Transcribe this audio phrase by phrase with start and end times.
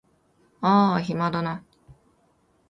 [0.61, 1.63] あーあ暇だな